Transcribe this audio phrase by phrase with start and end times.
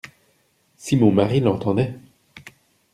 [0.77, 1.93] Si mon mari l’entendait!